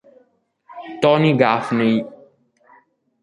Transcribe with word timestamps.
Tony 1.01 1.37
Gaffney 1.37 2.01